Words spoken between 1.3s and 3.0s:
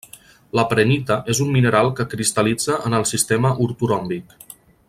és un mineral que cristal·litza